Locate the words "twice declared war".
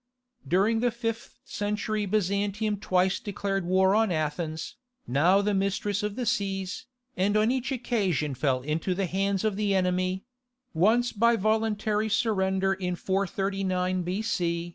2.79-3.93